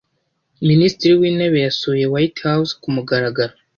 [0.69, 3.53] Minisitiri w’intebe yasuye White House ku mugaragaro.